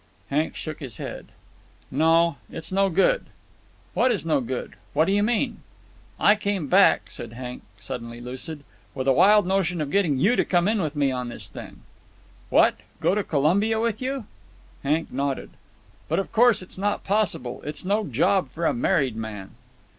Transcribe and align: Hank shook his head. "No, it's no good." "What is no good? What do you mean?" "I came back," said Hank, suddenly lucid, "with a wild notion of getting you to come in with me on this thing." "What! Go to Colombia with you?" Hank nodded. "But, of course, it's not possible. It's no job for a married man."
Hank 0.31 0.55
shook 0.55 0.79
his 0.79 0.97
head. 0.97 1.27
"No, 1.91 2.37
it's 2.51 2.71
no 2.71 2.89
good." 2.89 3.27
"What 3.93 4.11
is 4.11 4.25
no 4.25 4.41
good? 4.41 4.73
What 4.93 5.05
do 5.05 5.11
you 5.11 5.21
mean?" 5.21 5.59
"I 6.19 6.35
came 6.35 6.65
back," 6.65 7.11
said 7.11 7.33
Hank, 7.33 7.61
suddenly 7.77 8.19
lucid, 8.19 8.63
"with 8.95 9.07
a 9.07 9.13
wild 9.13 9.45
notion 9.45 9.79
of 9.79 9.91
getting 9.91 10.17
you 10.17 10.35
to 10.35 10.43
come 10.43 10.67
in 10.67 10.81
with 10.81 10.95
me 10.95 11.11
on 11.11 11.29
this 11.29 11.49
thing." 11.49 11.81
"What! 12.49 12.77
Go 12.99 13.13
to 13.13 13.23
Colombia 13.23 13.79
with 13.79 14.01
you?" 14.01 14.25
Hank 14.81 15.11
nodded. 15.11 15.51
"But, 16.09 16.17
of 16.17 16.31
course, 16.31 16.63
it's 16.63 16.79
not 16.79 17.03
possible. 17.03 17.61
It's 17.63 17.85
no 17.85 18.03
job 18.07 18.49
for 18.49 18.65
a 18.65 18.73
married 18.73 19.15
man." 19.15 19.51